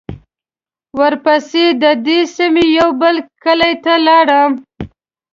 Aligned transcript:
ورپسې 0.99 1.65
د 1.81 1.83
دې 2.05 2.19
سیمې 2.35 2.65
یوه 2.77 2.93
بل 3.01 3.15
کلي 3.43 3.73
ته 3.83 3.93
لاړو. 4.07 4.45